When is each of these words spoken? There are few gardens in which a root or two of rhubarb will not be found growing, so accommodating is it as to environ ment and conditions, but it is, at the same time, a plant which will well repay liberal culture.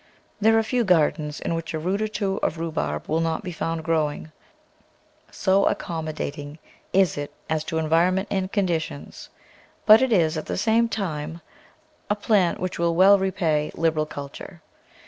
There 0.39 0.57
are 0.57 0.63
few 0.63 0.83
gardens 0.83 1.39
in 1.39 1.53
which 1.53 1.75
a 1.75 1.77
root 1.77 2.01
or 2.01 2.07
two 2.07 2.37
of 2.41 2.57
rhubarb 2.57 3.07
will 3.07 3.19
not 3.19 3.43
be 3.43 3.51
found 3.51 3.83
growing, 3.83 4.31
so 5.29 5.67
accommodating 5.67 6.57
is 6.91 7.19
it 7.19 7.31
as 7.51 7.63
to 7.65 7.77
environ 7.77 8.15
ment 8.15 8.27
and 8.31 8.51
conditions, 8.51 9.29
but 9.85 10.01
it 10.01 10.11
is, 10.11 10.39
at 10.39 10.47
the 10.47 10.57
same 10.57 10.89
time, 10.89 11.39
a 12.09 12.15
plant 12.15 12.59
which 12.59 12.79
will 12.79 12.95
well 12.95 13.19
repay 13.19 13.71
liberal 13.75 14.07
culture. 14.07 14.63